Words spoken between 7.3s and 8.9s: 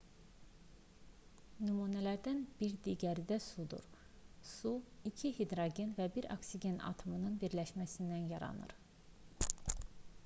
birləşməsindən yaranır